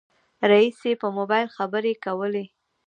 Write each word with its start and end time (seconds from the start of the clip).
رئيسې 0.51 0.91
په 1.01 1.07
موبایل 1.17 1.47
خبرې 1.57 1.93
کولې. 2.05 2.45